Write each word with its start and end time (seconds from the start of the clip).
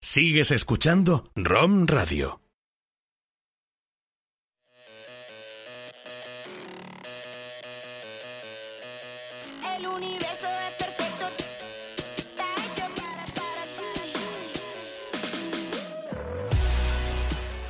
Sigues 0.00 0.50
escuchando 0.50 1.24
ROM 1.34 1.86
Radio. 1.86 2.45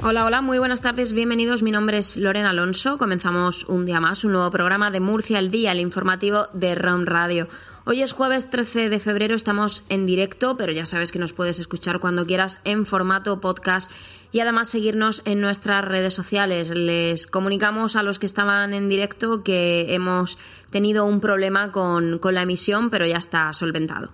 Hola, 0.09 0.24
hola, 0.24 0.41
muy 0.41 0.60
buenas 0.60 0.83
tardes, 0.83 1.12
bienvenidos. 1.12 1.65
Mi 1.65 1.73
nombre 1.73 1.98
es 1.98 2.16
Lorena 2.16 2.51
Alonso. 2.51 2.97
Comenzamos 2.97 3.64
un 3.64 3.87
día 3.87 3.98
más, 3.98 4.23
un 4.23 4.30
nuevo 4.30 4.52
programa 4.52 4.92
de 4.92 5.01
Murcia 5.01 5.38
al 5.38 5.51
Día, 5.51 5.73
el 5.73 5.80
informativo 5.80 6.47
de 6.52 6.77
ROM 6.77 7.06
Radio. 7.06 7.48
Hoy 7.87 8.02
es 8.02 8.12
jueves 8.12 8.48
13 8.48 8.88
de 8.88 9.00
febrero, 9.00 9.34
estamos 9.34 9.83
en 9.88 10.06
directo, 10.06 10.56
pero 10.56 10.70
ya 10.70 10.87
sabes 10.87 11.11
que 11.11 11.19
nos 11.19 11.33
puedes 11.33 11.59
escuchar 11.59 11.98
cuando 11.98 12.24
quieras 12.24 12.61
en 12.62 12.87
formato 12.87 13.41
podcast 13.41 13.91
y 14.30 14.38
además 14.38 14.69
seguirnos 14.69 15.23
en 15.24 15.41
nuestras 15.41 15.84
redes 15.84 16.14
sociales. 16.14 16.70
Les 16.70 17.27
comunicamos 17.27 17.97
a 17.97 18.05
los 18.05 18.20
que 18.20 18.27
estaban 18.27 18.75
en 18.75 18.88
directo 18.88 19.42
que 19.42 19.92
hemos 19.92 20.38
tenido 20.70 21.05
un 21.05 21.20
problema 21.20 21.72
con, 21.72 22.20
con 22.20 22.36
la 22.36 22.42
emisión, 22.42 22.91
pero 22.91 23.06
ya 23.06 23.19
está 23.19 23.53
solventado. 23.53 24.12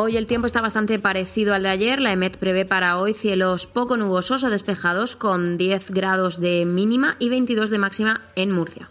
Hoy 0.00 0.16
el 0.16 0.26
tiempo 0.26 0.46
está 0.46 0.60
bastante 0.60 1.00
parecido 1.00 1.54
al 1.54 1.64
de 1.64 1.70
ayer. 1.70 2.00
La 2.00 2.12
EMET 2.12 2.36
prevé 2.38 2.64
para 2.64 2.98
hoy 2.98 3.14
cielos 3.14 3.66
poco 3.66 3.96
nubosos 3.96 4.44
o 4.44 4.48
despejados 4.48 5.16
con 5.16 5.56
10 5.56 5.90
grados 5.90 6.40
de 6.40 6.64
mínima 6.64 7.16
y 7.18 7.28
22 7.28 7.68
de 7.68 7.78
máxima 7.78 8.20
en 8.36 8.52
Murcia. 8.52 8.88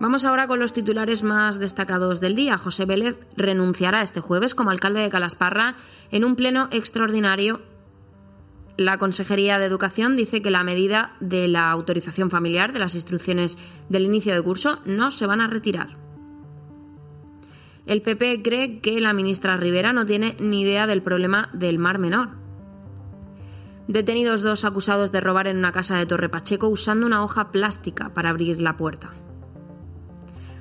Vamos 0.00 0.24
ahora 0.24 0.48
con 0.48 0.58
los 0.58 0.72
titulares 0.72 1.22
más 1.22 1.60
destacados 1.60 2.18
del 2.18 2.34
día. 2.34 2.58
José 2.58 2.84
Vélez 2.84 3.16
renunciará 3.36 4.02
este 4.02 4.18
jueves 4.18 4.56
como 4.56 4.72
alcalde 4.72 5.02
de 5.02 5.10
Calasparra 5.10 5.76
en 6.10 6.24
un 6.24 6.34
pleno 6.34 6.66
extraordinario 6.72 7.60
la 8.76 8.98
Consejería 8.98 9.58
de 9.58 9.66
Educación 9.66 10.16
dice 10.16 10.42
que 10.42 10.50
la 10.50 10.64
medida 10.64 11.14
de 11.20 11.46
la 11.48 11.70
autorización 11.70 12.30
familiar 12.30 12.72
de 12.72 12.80
las 12.80 12.94
instrucciones 12.94 13.56
del 13.88 14.04
inicio 14.04 14.34
de 14.34 14.42
curso 14.42 14.80
no 14.84 15.10
se 15.10 15.26
van 15.26 15.40
a 15.40 15.46
retirar. 15.46 15.96
El 17.86 18.02
PP 18.02 18.42
cree 18.42 18.80
que 18.80 19.00
la 19.00 19.12
ministra 19.12 19.56
Rivera 19.56 19.92
no 19.92 20.06
tiene 20.06 20.36
ni 20.40 20.62
idea 20.62 20.86
del 20.86 21.02
problema 21.02 21.50
del 21.52 21.78
Mar 21.78 21.98
Menor. 21.98 22.30
Detenidos 23.86 24.42
dos 24.42 24.64
acusados 24.64 25.12
de 25.12 25.20
robar 25.20 25.46
en 25.46 25.58
una 25.58 25.70
casa 25.70 25.98
de 25.98 26.06
Torre 26.06 26.30
Pacheco 26.30 26.68
usando 26.68 27.06
una 27.06 27.22
hoja 27.22 27.52
plástica 27.52 28.14
para 28.14 28.30
abrir 28.30 28.60
la 28.60 28.76
puerta. 28.76 29.12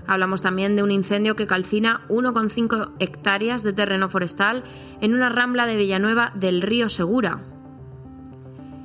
Hablamos 0.05 0.41
también 0.41 0.75
de 0.75 0.83
un 0.83 0.91
incendio 0.91 1.37
que 1.37 1.47
calcina 1.47 2.01
1,5 2.09 2.91
hectáreas 2.99 3.63
de 3.63 3.71
terreno 3.71 4.09
forestal 4.09 4.63
en 4.99 5.13
una 5.13 5.29
rambla 5.29 5.65
de 5.65 5.77
Villanueva 5.77 6.33
del 6.35 6.61
río 6.61 6.89
Segura, 6.89 7.41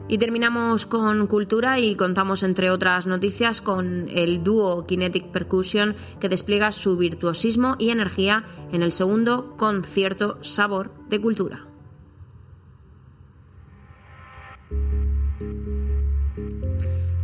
y 0.08 0.18
terminamos 0.18 0.86
con 0.86 1.26
cultura 1.26 1.78
y 1.78 1.94
contamos, 1.94 2.42
entre 2.42 2.70
otras 2.70 3.06
noticias, 3.06 3.60
con 3.60 4.08
el 4.08 4.42
dúo 4.42 4.86
Kinetic 4.86 5.26
Percussion 5.26 5.94
que 6.20 6.28
despliega 6.28 6.72
su 6.72 6.96
virtuosismo 6.96 7.76
y 7.78 7.90
energía 7.90 8.44
en 8.72 8.82
el 8.82 8.92
segundo 8.92 9.56
concierto 9.56 10.38
Sabor 10.42 10.90
de 11.08 11.20
Cultura. 11.20 11.68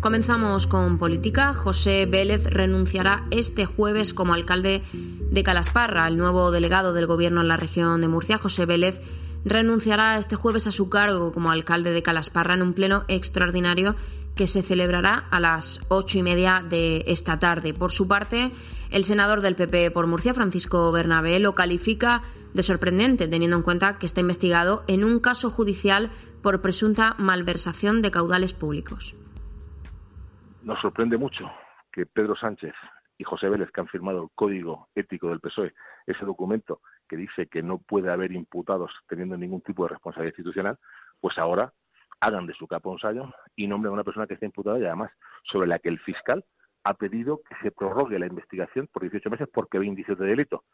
Comenzamos 0.04 0.66
con 0.66 0.98
política. 0.98 1.54
José 1.54 2.04
Vélez 2.04 2.44
renunciará 2.44 3.26
este 3.30 3.64
jueves 3.64 4.12
como 4.12 4.34
alcalde 4.34 4.82
de 4.92 5.42
Calasparra. 5.42 6.06
El 6.06 6.18
nuevo 6.18 6.50
delegado 6.50 6.92
del 6.92 7.06
Gobierno 7.06 7.40
en 7.40 7.48
la 7.48 7.56
región 7.56 8.02
de 8.02 8.08
Murcia, 8.08 8.36
José 8.36 8.66
Vélez, 8.66 9.00
renunciará 9.44 10.18
este 10.18 10.36
jueves 10.36 10.66
a 10.66 10.72
su 10.72 10.88
cargo 10.88 11.32
como 11.32 11.50
alcalde 11.50 11.92
de 11.92 12.02
Calasparra 12.02 12.54
en 12.54 12.62
un 12.62 12.74
pleno 12.74 13.04
extraordinario 13.08 13.94
que 14.34 14.46
se 14.46 14.62
celebrará 14.62 15.26
a 15.30 15.38
las 15.38 15.80
ocho 15.88 16.18
y 16.18 16.22
media 16.22 16.64
de 16.68 17.04
esta 17.06 17.38
tarde. 17.38 17.72
Por 17.72 17.92
su 17.92 18.08
parte, 18.08 18.50
el 18.90 19.04
senador 19.04 19.40
del 19.40 19.54
PP 19.54 19.90
por 19.90 20.06
Murcia, 20.06 20.34
Francisco 20.34 20.90
Bernabé, 20.92 21.38
lo 21.38 21.54
califica 21.54 22.22
de 22.52 22.62
sorprendente, 22.62 23.28
teniendo 23.28 23.56
en 23.56 23.62
cuenta 23.62 23.98
que 23.98 24.06
está 24.06 24.20
investigado 24.20 24.84
en 24.86 25.04
un 25.04 25.20
caso 25.20 25.50
judicial 25.50 26.10
por 26.42 26.60
presunta 26.62 27.14
malversación 27.18 28.02
de 28.02 28.10
caudales 28.10 28.54
públicos. 28.54 29.16
Nos 30.62 30.80
sorprende 30.80 31.16
mucho 31.16 31.50
que 31.92 32.06
Pedro 32.06 32.34
Sánchez 32.36 32.74
y 33.18 33.24
José 33.24 33.48
Vélez, 33.48 33.70
que 33.70 33.80
han 33.80 33.88
firmado 33.88 34.22
el 34.22 34.28
Código 34.34 34.88
Ético 34.94 35.28
del 35.28 35.40
PSOE, 35.40 35.74
ese 36.06 36.24
documento 36.24 36.80
que 37.08 37.16
dice 37.16 37.46
que 37.46 37.62
no 37.62 37.78
puede 37.78 38.10
haber 38.10 38.32
imputados 38.32 38.90
teniendo 39.08 39.36
ningún 39.36 39.60
tipo 39.60 39.84
de 39.84 39.90
responsabilidad 39.90 40.32
institucional, 40.32 40.78
pues 41.20 41.38
ahora 41.38 41.72
hagan 42.20 42.46
de 42.46 42.54
su 42.54 42.66
capa 42.66 42.90
un 42.90 42.98
sallo 42.98 43.32
y 43.56 43.66
nombren 43.66 43.90
a 43.90 43.94
una 43.94 44.04
persona 44.04 44.26
que 44.26 44.34
está 44.34 44.46
imputada 44.46 44.78
y 44.78 44.84
además 44.84 45.10
sobre 45.42 45.68
la 45.68 45.78
que 45.78 45.88
el 45.88 45.98
fiscal 45.98 46.44
ha 46.84 46.94
pedido 46.94 47.40
que 47.42 47.54
se 47.62 47.70
prorrogue 47.70 48.18
la 48.18 48.26
investigación 48.26 48.88
por 48.92 49.02
18 49.02 49.30
meses 49.30 49.48
porque 49.52 49.78
ve 49.78 49.86
indicios 49.86 50.18
de 50.18 50.26
delito. 50.26 50.64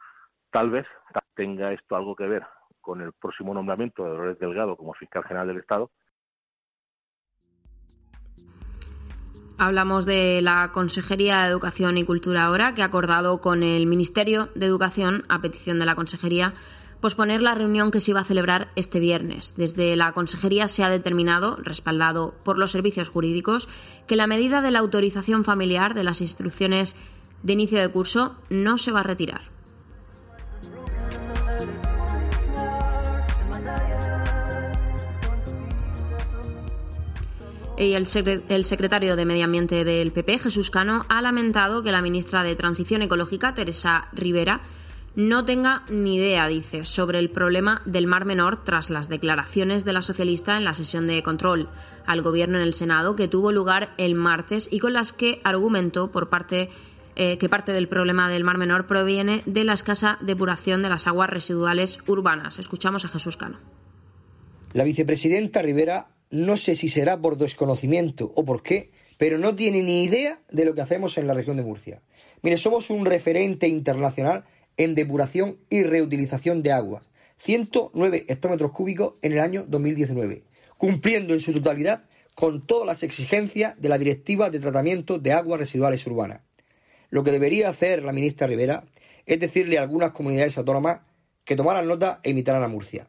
Tal 0.51 0.71
vez 0.71 0.87
tenga 1.35 1.73
esto 1.73 1.97
algo 1.97 2.17
que 2.17 2.27
ver 2.27 2.45
con 2.81 3.01
el 3.01 3.13
próximo 3.13 3.55
nombramiento 3.55 4.05
de 4.05 4.11
Dolores 4.11 4.39
Delgado 4.39 4.77
como 4.77 4.95
fiscal 4.95 5.23
general 5.25 5.49
del 5.49 5.59
Estado, 5.59 5.91
Hablamos 9.63 10.07
de 10.07 10.41
la 10.41 10.73
Consejería 10.73 11.43
de 11.43 11.51
Educación 11.51 11.99
y 11.99 12.05
Cultura 12.05 12.47
ahora, 12.47 12.75
que 12.75 12.81
ha 12.81 12.87
acordado 12.87 13.43
con 13.43 13.63
el 13.63 13.85
Ministerio 13.85 14.49
de 14.55 14.65
Educación, 14.65 15.23
a 15.29 15.43
petición 15.43 15.79
de 15.79 15.85
la 15.85 15.97
Consejería, 15.97 16.55
posponer 17.03 17.43
la 17.43 17.55
reunión 17.55 17.91
que 17.91 18.01
se 18.01 18.13
iba 18.13 18.21
a 18.21 18.25
celebrar 18.25 18.69
este 18.75 19.01
viernes. 19.01 19.57
Desde 19.59 19.97
la 19.97 20.13
Consejería 20.13 20.67
se 20.67 20.83
ha 20.83 20.89
determinado, 20.89 21.59
respaldado 21.63 22.35
por 22.43 22.57
los 22.57 22.71
servicios 22.71 23.11
jurídicos, 23.11 23.69
que 24.07 24.17
la 24.17 24.27
medida 24.27 24.63
de 24.63 24.71
la 24.71 24.79
autorización 24.79 25.45
familiar 25.45 25.93
de 25.93 26.05
las 26.05 26.23
instrucciones 26.23 26.97
de 27.43 27.53
inicio 27.53 27.81
de 27.81 27.89
curso 27.91 28.37
no 28.49 28.79
se 28.79 28.93
va 28.93 29.01
a 29.01 29.03
retirar. 29.03 29.50
El, 37.81 38.07
secretario 38.07 39.17
de 39.17 39.25
Medio 39.25 39.47
Ambiente 39.47 39.87
del 39.87 40.13
PP, 40.13 40.41
Jesús 40.41 40.71
Cano, 40.71 41.07
ha 41.09 41.23
lamentado 41.23 41.83
que 41.83 41.93
la 41.93 42.03
ministra 42.03 42.45
de 42.45 42.55
Transición 42.55 43.01
Ecológica, 43.01 43.55
Teresa 43.55 44.09
Rivera, 44.13 44.61
no 45.17 45.47
tenga 45.47 45.85
ni 45.89 46.17
idea, 46.17 46.47
dice, 46.47 46.85
sobre 46.85 47.19
el 47.19 47.31
problema 47.31 47.81
del 47.87 48.07
Mar 48.07 48.27
Menor 48.27 48.63
tras 48.65 48.91
las 48.91 49.09
declaraciones 49.09 49.87
de 49.87 49.95
la 49.95 50.03
socialista 50.03 50.59
en 50.59 50.65
la 50.65 50.75
sesión 50.75 51.07
de 51.07 51.23
control 51.23 51.71
al 52.05 52.21
Gobierno 52.21 52.59
en 52.59 52.65
el 52.65 52.75
Senado 52.75 53.17
que 53.17 53.29
tuvo 53.29 53.51
lugar 53.51 53.95
el 53.97 54.15
martes 54.15 54.69
y 54.71 54.79
con 54.79 54.93
las 54.93 55.15
que 55.15 55.41
argumentó 55.43 56.11
por 56.11 56.29
parte 56.29 56.69
eh, 57.17 57.39
que 57.39 57.49
parte 57.49 57.73
del 57.73 57.89
problema 57.89 58.29
del 58.29 58.45
Mar 58.45 58.59
Menor 58.59 58.87
proviene 58.87 59.43
de 59.47 59.65
la 59.65 59.73
escasa 59.73 60.19
depuración 60.21 60.83
de 60.83 60.91
las 60.91 61.07
aguas 61.07 61.31
residuales 61.31 62.01
urbanas. 62.07 62.59
Escuchamos 62.59 63.07
a 63.07 63.09
Jesús 63.09 63.39
Cano. 63.39 63.59
La 64.75 64.85
vicepresidenta 64.85 65.63
Rivera 65.63 66.09
no 66.31 66.57
sé 66.57 66.77
si 66.77 66.89
será 66.89 67.21
por 67.21 67.37
desconocimiento 67.37 68.33
o 68.35 68.45
por 68.45 68.63
qué, 68.63 68.93
pero 69.19 69.37
no 69.37 69.55
tiene 69.55 69.83
ni 69.83 70.05
idea 70.05 70.41
de 70.51 70.65
lo 70.65 70.75
que 70.75 70.81
hacemos 70.81 71.19
en 71.19 71.27
la 71.27 71.35
región 71.35 71.57
de 71.57 71.63
Murcia. 71.63 72.03
Mire, 72.43 72.57
somos 72.57 72.89
un 72.89 73.05
referente 73.05 73.69
internacional 73.69 74.45
en 74.77 74.95
depuración 74.95 75.59
y 75.69 75.83
reutilización 75.83 76.63
de 76.63 76.73
aguas. 76.73 77.11
109 77.39 78.27
hectómetros 78.29 78.73
cúbicos 78.73 79.15
en 79.23 79.33
el 79.33 79.41
año 79.41 79.65
2019, 79.67 80.45
cumpliendo 80.77 81.35
en 81.35 81.41
su 81.41 81.53
totalidad 81.53 82.05
con 82.35 82.67
todas 82.67 82.87
las 82.87 83.03
exigencias 83.03 83.79
de 83.81 83.89
la 83.89 83.99
Directiva 83.99 84.51
de 84.51 84.61
Tratamiento 84.61 85.19
de 85.19 85.33
Aguas 85.33 85.61
Residuales 85.61 86.07
Urbanas. 86.07 86.43
Lo 87.11 87.25
que 87.25 87.33
debería 87.33 87.69
hacer 87.69 88.03
la 88.03 88.13
ministra 88.13 88.47
Rivera 88.47 88.85
es 89.27 89.41
decirle 89.41 89.79
a 89.79 89.83
algunas 89.83 90.13
comunidades 90.13 90.57
autónomas 90.57 91.01
que 91.45 91.57
tomaran 91.57 91.89
nota 91.89 92.21
e 92.23 92.31
imitaran 92.31 92.63
a 92.63 92.69
Murcia. 92.69 93.09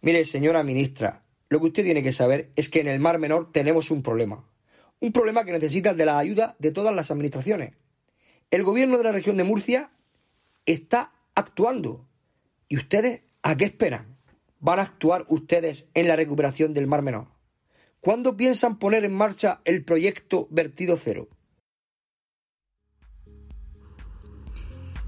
Mire, 0.00 0.24
señora 0.24 0.62
ministra, 0.62 1.22
lo 1.48 1.60
que 1.60 1.66
usted 1.66 1.84
tiene 1.84 2.02
que 2.02 2.12
saber 2.12 2.50
es 2.56 2.68
que 2.68 2.80
en 2.80 2.88
el 2.88 2.98
Mar 2.98 3.18
Menor 3.18 3.52
tenemos 3.52 3.90
un 3.90 4.02
problema. 4.02 4.44
Un 5.00 5.12
problema 5.12 5.44
que 5.44 5.52
necesita 5.52 5.94
de 5.94 6.06
la 6.06 6.18
ayuda 6.18 6.56
de 6.58 6.70
todas 6.70 6.94
las 6.94 7.10
administraciones. 7.10 7.74
El 8.50 8.62
gobierno 8.62 8.98
de 8.98 9.04
la 9.04 9.12
región 9.12 9.36
de 9.36 9.44
Murcia 9.44 9.90
está 10.64 11.12
actuando. 11.34 12.06
¿Y 12.68 12.76
ustedes 12.76 13.22
a 13.42 13.56
qué 13.56 13.66
esperan? 13.66 14.16
¿Van 14.58 14.78
a 14.78 14.82
actuar 14.82 15.26
ustedes 15.28 15.88
en 15.94 16.08
la 16.08 16.16
recuperación 16.16 16.74
del 16.74 16.86
Mar 16.86 17.02
Menor? 17.02 17.28
¿Cuándo 18.00 18.36
piensan 18.36 18.78
poner 18.78 19.04
en 19.04 19.14
marcha 19.14 19.60
el 19.64 19.84
proyecto 19.84 20.48
Vertido 20.50 20.96
Cero? 20.96 21.28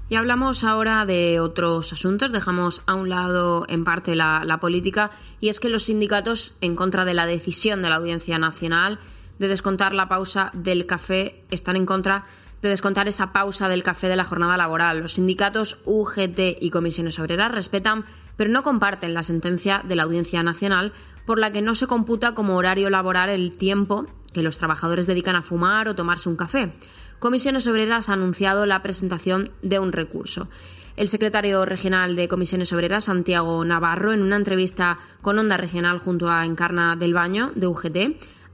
Y 0.09 0.15
hablamos 0.15 0.63
ahora 0.63 1.05
de 1.05 1.39
otros 1.39 1.93
asuntos, 1.93 2.31
dejamos 2.31 2.81
a 2.87 2.95
un 2.95 3.09
lado 3.09 3.65
en 3.69 3.83
parte 3.83 4.15
la, 4.15 4.57
política, 4.59 5.11
y 5.39 5.49
es 5.49 5.59
que 5.59 5.69
los 5.69 5.83
sindicatos, 5.83 6.55
en 6.61 6.75
contra 6.75 7.05
de 7.05 7.13
la 7.13 7.27
decisión 7.27 7.83
de 7.83 7.89
la 7.89 7.97
Audiencia 7.97 8.39
Nacional 8.39 8.97
de 9.37 9.47
descontar 9.47 9.93
la 9.93 10.09
pausa 10.09 10.49
del 10.53 10.87
café, 10.87 11.43
están 11.51 11.75
en 11.75 11.85
contra 11.85 12.25
de 12.63 12.69
descontar 12.69 13.07
esa 13.07 13.31
pausa 13.33 13.69
del 13.69 13.83
café 13.83 14.07
de 14.07 14.15
la 14.15 14.25
jornada 14.25 14.57
laboral. 14.57 14.99
Los 14.99 15.13
sindicatos 15.13 15.77
UGT 15.85 16.57
y 16.59 16.71
comisiones 16.71 17.19
obreras 17.19 17.51
respetan, 17.51 18.03
pero 18.35 18.49
no 18.49 18.63
comparten 18.63 19.13
la 19.13 19.21
sentencia 19.21 19.83
de 19.87 19.95
la 19.95 20.03
Audiencia 20.03 20.41
Nacional 20.41 20.91
por 21.27 21.37
la 21.37 21.51
que 21.51 21.61
no 21.61 21.75
se 21.75 21.85
computa 21.85 22.33
como 22.33 22.57
horario 22.57 22.89
laboral 22.89 23.29
el 23.29 23.55
tiempo 23.55 24.07
que 24.33 24.43
los 24.43 24.57
trabajadores 24.57 25.07
dedican 25.07 25.35
a 25.35 25.41
fumar 25.41 25.87
o 25.87 25.95
tomarse 25.95 26.29
un 26.29 26.35
café. 26.35 26.71
Comisiones 27.19 27.67
Obreras 27.67 28.09
ha 28.09 28.13
anunciado 28.13 28.65
la 28.65 28.81
presentación 28.81 29.51
de 29.61 29.79
un 29.79 29.91
recurso. 29.91 30.47
El 30.95 31.07
secretario 31.07 31.65
regional 31.65 32.15
de 32.15 32.27
Comisiones 32.27 32.73
Obreras, 32.73 33.05
Santiago 33.05 33.63
Navarro, 33.63 34.11
en 34.11 34.21
una 34.21 34.35
entrevista 34.35 34.99
con 35.21 35.39
Onda 35.39 35.57
Regional 35.57 35.99
junto 35.99 36.29
a 36.29 36.45
Encarna 36.45 36.95
del 36.95 37.13
Baño, 37.13 37.51
de 37.55 37.67
UGT, 37.67 37.97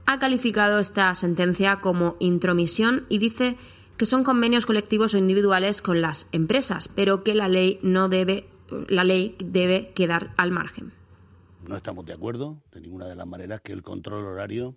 ha 0.06 0.18
calificado 0.18 0.78
esta 0.78 1.12
sentencia 1.14 1.80
como 1.80 2.16
intromisión 2.20 3.04
y 3.08 3.18
dice 3.18 3.56
que 3.96 4.06
son 4.06 4.24
convenios 4.24 4.66
colectivos 4.66 5.14
o 5.14 5.18
individuales 5.18 5.82
con 5.82 6.00
las 6.00 6.28
empresas, 6.32 6.88
pero 6.88 7.24
que 7.24 7.34
la 7.34 7.48
ley 7.48 7.80
no 7.82 8.08
debe, 8.08 8.48
la 8.88 9.04
ley 9.04 9.36
debe 9.44 9.92
quedar 9.94 10.32
al 10.36 10.52
margen. 10.52 10.92
No 11.66 11.76
estamos 11.76 12.06
de 12.06 12.12
acuerdo 12.12 12.58
de 12.72 12.80
ninguna 12.80 13.06
de 13.06 13.16
las 13.16 13.26
maneras 13.26 13.60
que 13.60 13.72
el 13.72 13.82
control 13.82 14.24
horario 14.24 14.76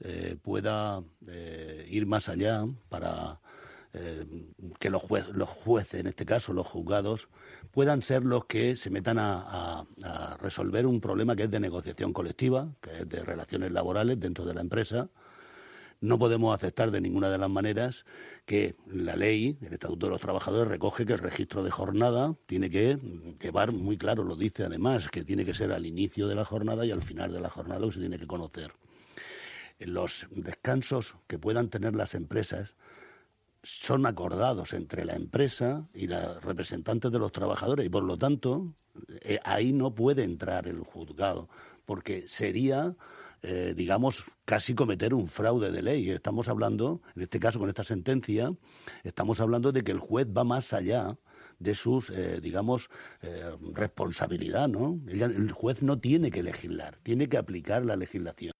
eh, 0.00 0.36
pueda 0.40 1.02
eh, 1.26 1.86
ir 1.90 2.06
más 2.06 2.28
allá 2.28 2.64
para 2.88 3.40
eh, 3.92 4.24
que 4.78 4.90
los, 4.90 5.02
los 5.32 5.48
jueces, 5.48 6.00
en 6.00 6.06
este 6.06 6.24
caso 6.24 6.52
los 6.52 6.66
juzgados, 6.66 7.28
puedan 7.72 8.02
ser 8.02 8.24
los 8.24 8.44
que 8.44 8.76
se 8.76 8.90
metan 8.90 9.16
a, 9.18 9.86
resolver 10.40 10.86
un 10.86 11.00
problema 11.00 11.34
que 11.34 11.44
es 11.44 11.50
de 11.50 11.58
negociación 11.58 12.12
colectiva, 12.12 12.68
que 12.80 13.00
es 13.00 13.08
de 13.08 13.24
relaciones 13.24 13.72
laborales 13.72 14.20
dentro 14.20 14.44
de 14.44 14.54
la 14.54 14.60
empresa. 14.60 15.08
No 16.00 16.16
podemos 16.16 16.54
aceptar 16.54 16.92
de 16.92 17.00
ninguna 17.00 17.28
de 17.28 17.38
las 17.38 17.50
maneras 17.50 18.04
que 18.46 18.76
la 18.86 19.16
ley, 19.16 19.58
el 19.62 19.72
Estatuto 19.72 20.06
de 20.06 20.12
los 20.12 20.20
Trabajadores, 20.20 20.70
recoge 20.70 21.04
que 21.04 21.14
el 21.14 21.18
registro 21.18 21.64
de 21.64 21.72
jornada 21.72 22.36
tiene 22.46 22.70
que 22.70 22.98
llevar 23.40 23.72
muy 23.72 23.98
claro, 23.98 24.22
lo 24.22 24.36
dice 24.36 24.62
además, 24.62 25.08
que 25.08 25.24
tiene 25.24 25.44
que 25.44 25.54
ser 25.54 25.72
al 25.72 25.86
inicio 25.86 26.28
de 26.28 26.36
la 26.36 26.44
jornada 26.44 26.86
y 26.86 26.92
al 26.92 27.02
final 27.02 27.32
de 27.32 27.40
la 27.40 27.50
jornada 27.50 27.84
que 27.86 27.94
se 27.94 28.00
tiene 28.00 28.18
que 28.18 28.28
conocer 28.28 28.72
los 29.78 30.26
descansos 30.30 31.16
que 31.26 31.38
puedan 31.38 31.68
tener 31.68 31.94
las 31.94 32.14
empresas 32.14 32.74
son 33.62 34.06
acordados 34.06 34.72
entre 34.72 35.04
la 35.04 35.14
empresa 35.14 35.88
y 35.94 36.06
los 36.06 36.42
representantes 36.42 37.10
de 37.10 37.18
los 37.18 37.32
trabajadores 37.32 37.86
y 37.86 37.88
por 37.88 38.04
lo 38.04 38.16
tanto 38.16 38.74
eh, 39.22 39.38
ahí 39.44 39.72
no 39.72 39.94
puede 39.94 40.24
entrar 40.24 40.68
el 40.68 40.80
juzgado 40.80 41.48
porque 41.84 42.26
sería 42.28 42.94
eh, 43.42 43.74
digamos 43.76 44.24
casi 44.44 44.74
cometer 44.74 45.14
un 45.14 45.28
fraude 45.28 45.70
de 45.70 45.82
ley 45.82 46.10
estamos 46.10 46.48
hablando 46.48 47.02
en 47.16 47.22
este 47.22 47.40
caso 47.40 47.58
con 47.58 47.68
esta 47.68 47.84
sentencia 47.84 48.52
estamos 49.04 49.40
hablando 49.40 49.72
de 49.72 49.82
que 49.82 49.92
el 49.92 50.00
juez 50.00 50.26
va 50.26 50.44
más 50.44 50.72
allá 50.72 51.16
de 51.58 51.74
sus, 51.74 52.10
eh, 52.10 52.40
digamos, 52.40 52.88
eh, 53.22 53.50
responsabilidad, 53.72 54.68
¿no? 54.68 55.00
el 55.08 55.50
juez 55.52 55.82
no 55.82 55.98
tiene 55.98 56.30
que 56.30 56.42
legislar, 56.42 56.98
tiene 57.02 57.28
que 57.28 57.36
aplicar 57.36 57.84
la 57.84 57.96
legislación. 57.96 58.52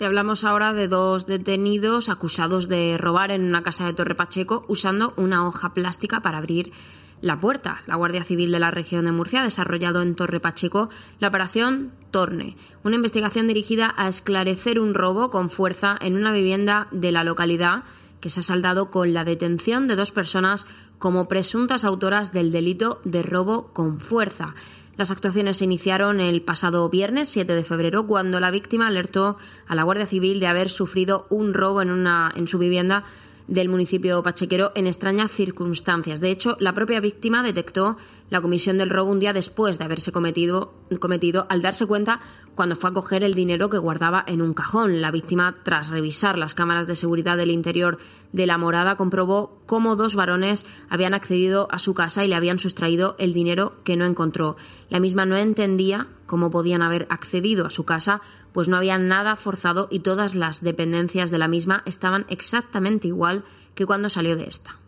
Y 0.00 0.04
hablamos 0.04 0.44
ahora 0.44 0.72
de 0.72 0.88
dos 0.88 1.26
detenidos 1.26 2.08
acusados 2.08 2.68
de 2.68 2.96
robar 2.96 3.30
en 3.30 3.44
una 3.44 3.62
casa 3.62 3.84
de 3.84 3.92
Torre 3.92 4.14
Pacheco 4.14 4.64
usando 4.66 5.12
una 5.18 5.46
hoja 5.46 5.74
plástica 5.74 6.22
para 6.22 6.38
abrir 6.38 6.72
la 7.20 7.38
puerta. 7.38 7.82
La 7.86 7.96
Guardia 7.96 8.24
Civil 8.24 8.50
de 8.50 8.60
la 8.60 8.70
región 8.70 9.04
de 9.04 9.12
Murcia 9.12 9.42
ha 9.42 9.44
desarrollado 9.44 10.00
en 10.00 10.14
Torre 10.14 10.40
Pacheco 10.40 10.88
la 11.18 11.28
operación 11.28 11.92
Torne, 12.10 12.56
una 12.82 12.96
investigación 12.96 13.46
dirigida 13.46 13.92
a 13.94 14.08
esclarecer 14.08 14.80
un 14.80 14.94
robo 14.94 15.30
con 15.30 15.50
fuerza 15.50 15.98
en 16.00 16.16
una 16.16 16.32
vivienda 16.32 16.88
de 16.92 17.12
la 17.12 17.22
localidad 17.22 17.84
que 18.22 18.30
se 18.30 18.40
ha 18.40 18.42
saldado 18.42 18.90
con 18.90 19.12
la 19.12 19.26
detención 19.26 19.86
de 19.86 19.96
dos 19.96 20.12
personas 20.12 20.66
como 20.98 21.28
presuntas 21.28 21.84
autoras 21.84 22.32
del 22.32 22.52
delito 22.52 23.02
de 23.04 23.22
robo 23.22 23.68
con 23.74 24.00
fuerza. 24.00 24.54
Las 25.00 25.10
actuaciones 25.10 25.56
se 25.56 25.64
iniciaron 25.64 26.20
el 26.20 26.42
pasado 26.42 26.90
viernes 26.90 27.30
7 27.30 27.54
de 27.54 27.64
febrero 27.64 28.06
cuando 28.06 28.38
la 28.38 28.50
víctima 28.50 28.86
alertó 28.86 29.38
a 29.66 29.74
la 29.74 29.82
Guardia 29.82 30.04
Civil 30.04 30.40
de 30.40 30.46
haber 30.46 30.68
sufrido 30.68 31.26
un 31.30 31.54
robo 31.54 31.80
en, 31.80 31.90
una, 31.90 32.30
en 32.36 32.46
su 32.46 32.58
vivienda 32.58 33.04
del 33.48 33.70
municipio 33.70 34.22
pachequero 34.22 34.72
en 34.74 34.86
extrañas 34.86 35.30
circunstancias. 35.30 36.20
De 36.20 36.30
hecho, 36.30 36.58
la 36.60 36.74
propia 36.74 37.00
víctima 37.00 37.42
detectó 37.42 37.96
la 38.28 38.42
comisión 38.42 38.76
del 38.76 38.90
robo 38.90 39.10
un 39.10 39.20
día 39.20 39.32
después 39.32 39.78
de 39.78 39.84
haberse 39.84 40.12
cometido, 40.12 40.74
cometido 40.98 41.46
al 41.48 41.62
darse 41.62 41.86
cuenta 41.86 42.20
cuando 42.54 42.76
fue 42.76 42.90
a 42.90 42.92
coger 42.92 43.22
el 43.22 43.34
dinero 43.34 43.70
que 43.70 43.78
guardaba 43.78 44.24
en 44.26 44.42
un 44.42 44.54
cajón. 44.54 45.00
La 45.00 45.10
víctima, 45.10 45.56
tras 45.62 45.88
revisar 45.88 46.36
las 46.36 46.54
cámaras 46.54 46.86
de 46.86 46.96
seguridad 46.96 47.36
del 47.36 47.50
interior 47.50 47.98
de 48.32 48.46
la 48.46 48.58
morada, 48.58 48.96
comprobó 48.96 49.58
cómo 49.66 49.96
dos 49.96 50.16
varones 50.16 50.66
habían 50.88 51.14
accedido 51.14 51.68
a 51.70 51.78
su 51.78 51.94
casa 51.94 52.24
y 52.24 52.28
le 52.28 52.34
habían 52.34 52.58
sustraído 52.58 53.16
el 53.18 53.32
dinero 53.32 53.74
que 53.84 53.96
no 53.96 54.04
encontró. 54.04 54.56
La 54.88 55.00
misma 55.00 55.26
no 55.26 55.36
entendía 55.36 56.08
cómo 56.26 56.50
podían 56.50 56.82
haber 56.82 57.06
accedido 57.10 57.66
a 57.66 57.70
su 57.70 57.84
casa, 57.84 58.20
pues 58.52 58.68
no 58.68 58.76
había 58.76 58.98
nada 58.98 59.36
forzado 59.36 59.88
y 59.90 60.00
todas 60.00 60.34
las 60.34 60.62
dependencias 60.62 61.30
de 61.30 61.38
la 61.38 61.48
misma 61.48 61.82
estaban 61.86 62.26
exactamente 62.28 63.08
igual 63.08 63.44
que 63.74 63.86
cuando 63.86 64.08
salió 64.08 64.36
de 64.36 64.44
esta. 64.44 64.79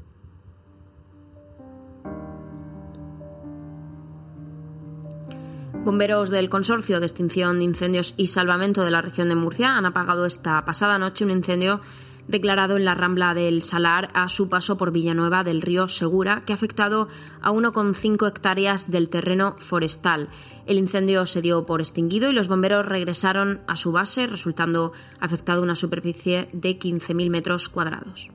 Bomberos 5.84 6.30
del 6.30 6.48
Consorcio 6.48 7.00
de 7.00 7.06
Extinción 7.06 7.58
de 7.58 7.64
Incendios 7.64 8.14
y 8.16 8.28
Salvamento 8.28 8.84
de 8.84 8.92
la 8.92 9.02
región 9.02 9.28
de 9.28 9.34
Murcia 9.34 9.76
han 9.76 9.84
apagado 9.84 10.26
esta 10.26 10.64
pasada 10.64 10.96
noche 10.96 11.24
un 11.24 11.32
incendio 11.32 11.80
declarado 12.28 12.76
en 12.76 12.84
la 12.84 12.94
Rambla 12.94 13.34
del 13.34 13.62
Salar 13.62 14.08
a 14.14 14.28
su 14.28 14.48
paso 14.48 14.76
por 14.76 14.92
Villanueva 14.92 15.42
del 15.42 15.60
Río 15.60 15.88
Segura, 15.88 16.44
que 16.46 16.52
ha 16.52 16.54
afectado 16.54 17.08
a 17.40 17.50
1,5 17.50 18.28
hectáreas 18.28 18.92
del 18.92 19.08
terreno 19.08 19.56
forestal. 19.58 20.28
El 20.66 20.78
incendio 20.78 21.26
se 21.26 21.42
dio 21.42 21.66
por 21.66 21.80
extinguido 21.80 22.30
y 22.30 22.32
los 22.32 22.46
bomberos 22.46 22.86
regresaron 22.86 23.60
a 23.66 23.74
su 23.74 23.90
base, 23.90 24.28
resultando 24.28 24.92
afectada 25.18 25.62
una 25.62 25.74
superficie 25.74 26.48
de 26.52 26.78
15.000 26.78 27.28
metros 27.28 27.68
cuadrados. 27.68 28.30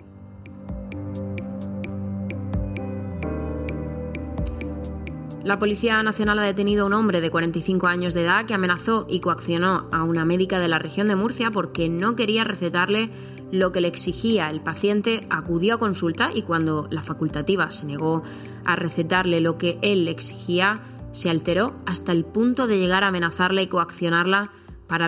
La 5.47 5.59
Policía 5.59 6.03
Nacional 6.03 6.39
ha 6.39 6.43
detenido 6.43 6.83
a 6.83 6.87
un 6.87 6.93
hombre 6.93 7.21
de 7.21 7.31
45 7.31 7.87
años 7.87 8.13
de 8.13 8.23
edad 8.23 8.45
que 8.45 8.53
amenazó 8.53 9.07
y 9.09 9.21
coaccionó 9.21 9.87
a 9.93 10.03
una 10.03 10.25
médica 10.25 10.59
de 10.59 10.67
la 10.67 10.77
región 10.77 11.07
de 11.07 11.15
Murcia 11.15 11.51
porque 11.51 11.87
no 11.87 12.17
quería 12.17 12.43
recetarle 12.43 13.11
lo 13.53 13.71
que 13.71 13.79
le 13.79 13.87
exigía. 13.87 14.49
El 14.49 14.59
paciente 14.59 15.25
acudió 15.29 15.75
a 15.75 15.79
consulta 15.79 16.31
y 16.35 16.41
cuando 16.41 16.89
la 16.91 17.01
facultativa 17.01 17.71
se 17.71 17.85
negó 17.85 18.23
a 18.65 18.75
recetarle 18.75 19.39
lo 19.39 19.57
que 19.57 19.79
él 19.81 20.09
exigía, 20.09 20.81
se 21.13 21.29
alteró 21.29 21.77
hasta 21.85 22.11
el 22.11 22.25
punto 22.25 22.67
de 22.67 22.79
llegar 22.79 23.05
a 23.05 23.07
amenazarla 23.07 23.61
y 23.61 23.67
coaccionarla 23.67 24.51
para, 24.85 25.07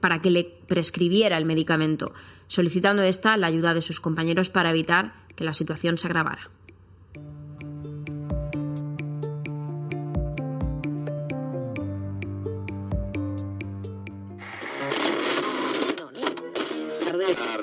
para 0.00 0.20
que 0.20 0.32
le 0.32 0.42
prescribiera 0.66 1.38
el 1.38 1.44
medicamento, 1.44 2.12
solicitando 2.48 3.04
esta 3.04 3.36
la 3.36 3.46
ayuda 3.46 3.72
de 3.72 3.82
sus 3.82 4.00
compañeros 4.00 4.50
para 4.50 4.70
evitar 4.70 5.14
que 5.36 5.44
la 5.44 5.54
situación 5.54 5.96
se 5.96 6.08
agravara. 6.08 6.50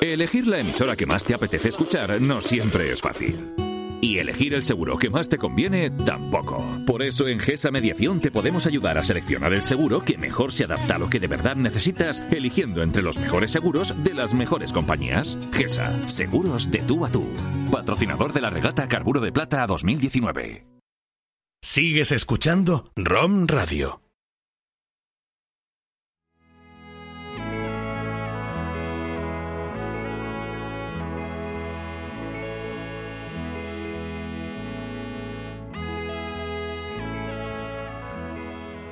Elegir 0.01 0.48
la 0.48 0.60
emisora 0.60 0.96
que 0.96 1.05
más 1.05 1.24
te 1.24 1.34
apetece 1.34 1.70
escuchar 1.70 2.20
no 2.22 2.41
siempre 2.41 2.91
es 2.91 3.01
fácil. 3.01 3.53
Y 4.01 4.17
elegir 4.17 4.53
el 4.53 4.65
seguro 4.65 4.98
que 4.98 5.10
más 5.10 5.29
te 5.29 5.38
conviene 5.38 5.89
tampoco. 5.89 6.62
Por 6.86 7.01
eso 7.01 7.25
en 7.29 7.39
GESA 7.39 7.72
Mediación 7.72 8.20
te 8.20 8.32
podemos 8.32 8.67
ayudar 8.67 8.98
a 8.98 9.03
seleccionar 9.03 9.53
el 9.53 9.62
seguro 9.62 10.01
que 10.01 10.17
mejor 10.17 10.51
se 10.51 10.65
adapta 10.65 10.96
a 10.96 10.98
lo 10.98 11.10
que 11.10 11.22
de 11.22 11.27
verdad 11.27 11.55
necesitas, 11.55 12.22
eligiendo 12.29 12.84
entre 12.84 13.01
los 13.01 13.17
mejores 13.17 13.51
seguros 13.51 13.93
de 14.03 14.13
las 14.13 14.34
mejores 14.34 14.74
compañías. 14.74 15.38
GESA, 15.53 16.08
seguros 16.10 16.70
de 16.70 16.79
tú 16.79 17.05
a 17.05 17.12
tú. 17.12 17.25
Patrocinador 17.72 18.34
de 18.34 18.41
la 18.41 18.50
regata 18.50 18.89
Carburo 18.89 19.22
de 19.22 19.32
Plata 19.32 19.65
2019. 19.67 20.65
Sigues 21.62 22.12
escuchando 22.12 22.84
ROM 22.98 23.48
Radio. 23.48 24.02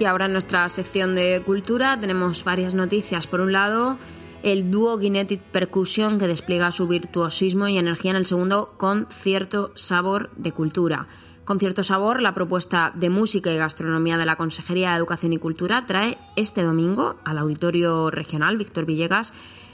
Y 0.02 0.06
ahora 0.06 0.26
en 0.26 0.32
nuestra 0.32 0.68
sección 0.68 1.14
de 1.14 1.44
cultura 1.46 1.96
tenemos 2.02 2.44
varias 2.44 2.74
noticias. 2.74 3.28
Por 3.28 3.40
un 3.40 3.52
lado, 3.52 4.00
el 4.42 4.72
dúo 4.72 4.98
Kinetic 4.98 5.42
Percussion 5.42 6.18
que 6.18 6.26
despliega 6.26 6.72
su 6.72 6.88
virtuosismo 6.88 7.68
y 7.68 7.78
energía 7.78 8.10
en 8.10 8.18
el 8.18 8.26
segundo 8.26 8.74
con 8.78 9.06
cierto 9.12 9.72
sabor 9.76 10.32
de 10.38 10.54
cultura. 10.54 11.08
Con 11.46 11.60
cierto 11.60 11.84
sabor, 11.84 12.24
la 12.24 12.34
propuesta 12.34 12.92
de 12.96 13.12
música 13.12 13.52
y 13.52 13.58
gastronomía 13.58 14.18
de 14.18 14.26
la 14.26 14.38
Consejería 14.38 14.90
de 14.90 14.98
Educación 14.98 15.34
y 15.34 15.38
Cultura 15.38 15.86
trae 15.86 16.18
este 16.36 16.64
domingo 16.64 17.18
al 17.24 17.38
Auditorio 17.38 18.10
Regional 18.10 18.58
Víctor 18.58 18.88
Villegas 18.88 19.34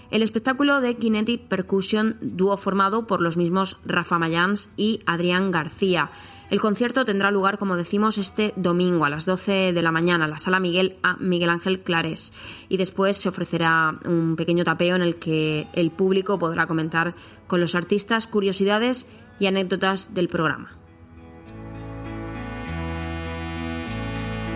el 0.10 0.24
espectáculo 0.24 0.80
de 0.80 0.96
Kinetic 0.96 1.48
Percussion, 1.48 2.18
dúo 2.22 2.56
formado 2.58 3.08
por 3.08 3.22
los 3.22 3.36
mismos 3.36 3.78
Rafa 3.86 4.18
Mayans 4.18 4.70
y 4.78 5.02
Adrián 5.06 5.52
García. 5.52 6.12
El 6.50 6.62
concierto 6.62 7.04
tendrá 7.04 7.30
lugar, 7.30 7.58
como 7.58 7.76
decimos, 7.76 8.18
este 8.18 8.54
domingo 8.56 9.04
a 9.04 9.10
las 9.10 9.26
12 9.26 9.74
de 9.74 9.82
la 9.82 9.92
mañana 9.92 10.26
en 10.26 10.32
la 10.32 10.40
sala 10.40 10.62
Miguel 10.62 10.96
a 11.04 11.18
Miguel 11.18 11.50
Ángel 11.50 11.82
Clares 11.82 12.32
y 12.70 12.78
después 12.78 13.18
se 13.18 13.28
ofrecerá 13.28 14.00
un 14.06 14.38
pequeño 14.38 14.64
tapeo 14.64 14.96
en 14.96 15.02
el 15.02 15.18
que 15.18 15.68
el 15.74 15.92
público 15.92 16.40
podrá 16.40 16.66
comentar 16.66 17.16
con 17.48 17.60
los 17.60 17.76
artistas 17.76 18.28
curiosidades 18.28 19.08
y 19.40 19.48
anécdotas 19.48 20.14
del 20.14 20.30
programa. 20.30 20.72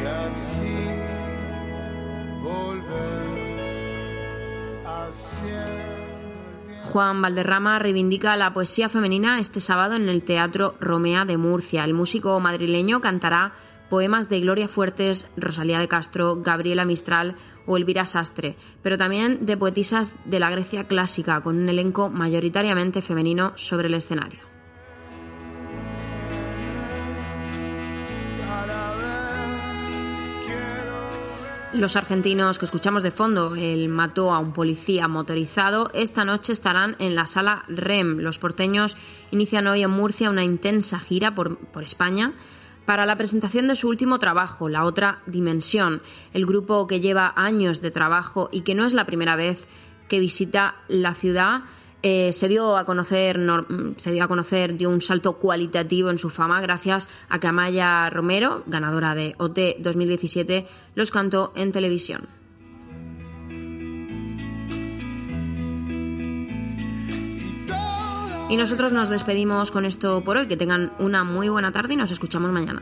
y 0.02 0.06
así 0.08 0.74
volver. 2.42 3.02
Juan 6.92 7.22
Valderrama 7.22 7.80
reivindica 7.80 8.36
la 8.36 8.52
poesía 8.52 8.90
femenina 8.90 9.40
este 9.40 9.62
sábado 9.62 9.96
en 9.96 10.10
el 10.10 10.24
Teatro 10.24 10.76
Romea 10.82 11.24
de 11.24 11.38
Murcia. 11.38 11.86
El 11.86 11.94
músico 11.94 12.38
madrileño 12.42 13.00
cantará 13.00 13.54
poemas 13.90 14.28
de 14.28 14.42
Gloria 14.42 14.68
Fuertes, 14.68 15.26
Rosalía 15.38 15.80
de 15.80 15.88
Castro, 15.88 16.42
Gabriela 16.42 16.84
Mistral 16.84 17.36
o 17.66 17.78
Elvira 17.78 18.06
Sastre, 18.06 18.58
pero 18.84 18.98
también 18.98 19.46
de 19.46 19.56
poetisas 19.56 20.16
de 20.26 20.42
la 20.42 20.52
Grecia 20.52 20.86
clásica, 20.86 21.40
con 21.40 21.56
un 21.56 21.70
elenco 21.70 22.10
mayoritariamente 22.10 23.02
femenino 23.02 23.54
sobre 23.56 23.88
el 23.88 23.94
escenario. 23.94 24.51
Los 31.74 31.96
argentinos 31.96 32.60
que 32.60 32.66
escuchamos 32.66 33.02
de 33.02 33.12
fondo, 33.12 33.56
el 33.56 33.88
mató 33.88 34.34
a 34.34 34.40
un 34.40 34.52
policía 34.52 35.08
motorizado, 35.08 35.90
esta 35.94 36.26
noche 36.26 36.52
estarán 36.52 36.98
en 37.00 37.16
la 37.16 37.28
sala 37.28 37.64
REM. 37.70 38.18
Los 38.18 38.40
porteños 38.40 38.98
inician 39.32 39.68
hoy 39.68 39.82
en 39.82 39.90
Murcia 39.90 40.30
una 40.30 40.44
intensa 40.44 41.00
gira 41.00 41.34
por, 41.34 41.58
por 41.58 41.84
España 41.84 42.34
para 42.86 43.06
la 43.06 43.16
presentación 43.16 43.70
de 43.70 43.78
su 43.78 43.88
último 43.88 44.20
trabajo, 44.20 44.68
La 44.68 44.84
Otra 44.84 45.22
Dimensión, 45.28 46.02
el 46.34 46.46
grupo 46.46 46.88
que 46.88 47.00
lleva 47.00 47.32
años 47.38 47.80
de 47.80 47.90
trabajo 47.90 48.50
y 48.52 48.62
que 48.62 48.76
no 48.76 48.86
es 48.86 48.94
la 48.94 49.06
primera 49.06 49.38
vez 49.38 49.66
que 50.10 50.20
visita 50.20 50.76
la 50.90 51.14
ciudad. 51.14 51.62
Eh, 52.04 52.34
se 52.34 52.48
dio 52.48 52.78
a 52.78 52.86
conocer, 52.86 53.38
nor- 53.40 53.94
se 53.98 54.12
dio 54.12 54.24
a 54.24 54.28
conocer, 54.28 54.78
dio 54.78 54.90
un 54.90 55.02
salto 55.02 55.34
cualitativo 55.34 56.10
en 56.10 56.18
su 56.18 56.30
fama 56.30 56.62
gracias 56.62 57.10
a 57.30 57.40
que 57.40 57.48
Amaya 57.48 58.10
Romero, 58.10 58.64
ganadora 58.66 59.14
de 59.16 59.36
OT 59.38 59.78
2017, 59.80 60.66
los 60.96 61.12
cantó 61.12 61.52
en 61.56 61.72
televisión. 61.72 62.28
Y 68.50 68.58
nosotros 68.58 68.92
nos 68.92 69.08
despedimos 69.10 69.72
con 69.72 69.86
esto 69.86 70.22
por 70.26 70.36
hoy. 70.38 70.48
Que 70.48 70.58
tengan 70.58 70.92
una 71.00 71.24
muy 71.24 71.48
buena 71.48 71.72
tarde 71.72 71.94
y 71.94 71.98
nos 71.98 72.12
escuchamos 72.12 72.52
mañana. 72.52 72.82